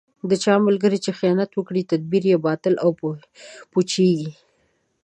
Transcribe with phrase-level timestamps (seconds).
[0.29, 2.89] د چا ملګری چې خیانت وکړي، تدبیر یې باطل او
[3.71, 4.31] پوچېـږي.